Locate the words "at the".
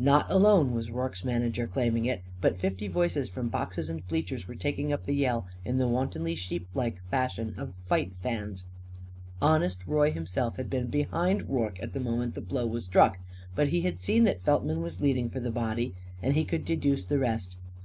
11.80-12.00